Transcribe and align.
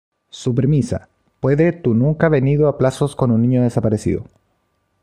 Su 0.31 0.55
premisa: 0.55 1.09
Puede 1.41 1.73
tú 1.73 1.93
nunca 1.93 2.27
venido 2.27 2.67
a 2.67 2.75
plazos 2.79 3.15
con 3.15 3.29
un 3.29 3.43
niño 3.43 3.61
desaparecido? 3.61 4.25